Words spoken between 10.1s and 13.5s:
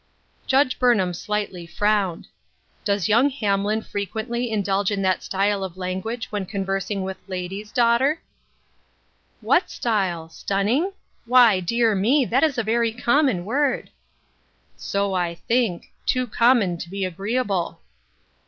Stunning? Why, dear me! that is a very common